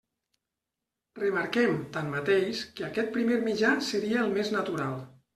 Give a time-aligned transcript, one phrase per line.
[1.17, 4.97] Remarquem, tanmateix, que aquest primer mitjà seria el més natural.